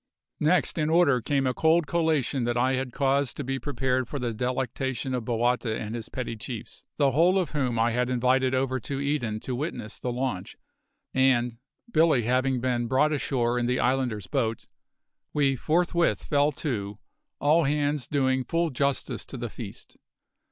Next 0.39 0.79
in 0.79 0.89
order 0.89 1.21
came 1.21 1.45
a 1.45 1.53
"cold 1.53 1.85
collation" 1.85 2.43
that 2.45 2.57
I 2.57 2.73
had 2.73 2.91
caused 2.91 3.37
to 3.37 3.43
be 3.43 3.59
prepared 3.59 4.07
for 4.07 4.17
the 4.17 4.33
delectation 4.33 5.13
of 5.13 5.25
Bowata 5.25 5.79
and 5.79 5.93
his 5.93 6.09
petty 6.09 6.35
chiefs, 6.35 6.83
the 6.97 7.11
whole 7.11 7.37
of 7.37 7.51
whom 7.51 7.77
I 7.77 7.91
had 7.91 8.09
invited 8.09 8.55
over 8.55 8.79
to 8.79 8.99
Eden 8.99 9.39
to 9.41 9.53
witness 9.53 9.99
the 9.99 10.11
launch, 10.11 10.57
and 11.13 11.57
Billy 11.91 12.23
having 12.23 12.59
been 12.59 12.87
brought 12.87 13.11
ashore 13.13 13.59
in 13.59 13.67
the 13.67 13.79
islanders' 13.79 14.25
boat 14.25 14.65
we 15.33 15.55
forthwith 15.55 16.23
fell 16.23 16.51
to, 16.53 16.97
all 17.39 17.65
hands 17.65 18.07
doing 18.07 18.43
full 18.43 18.71
justice 18.71 19.23
to 19.27 19.37
the 19.37 19.51
feast. 19.51 19.97